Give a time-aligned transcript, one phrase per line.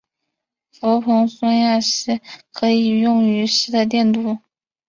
[0.71, 2.19] 氟硼酸亚锡
[2.51, 4.39] 可以用于锡的电镀。